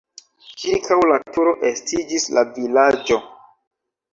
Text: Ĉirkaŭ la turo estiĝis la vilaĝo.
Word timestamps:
Ĉirkaŭ 0.61 0.97
la 1.11 1.17
turo 1.35 1.53
estiĝis 1.71 2.27
la 2.39 2.45
vilaĝo. 2.57 3.19